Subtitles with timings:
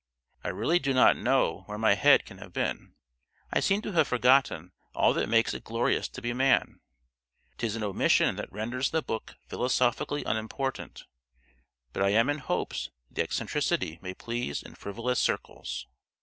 [0.43, 2.95] —I really do not know where my head can have been.
[3.53, 8.35] I seem to have forgotten all that makes it glorious to be man.—'Tis an omission
[8.37, 11.03] that renders the book philosophically unimportant;
[11.93, 15.85] but I am in hopes the eccentricity may please in frivolous circles.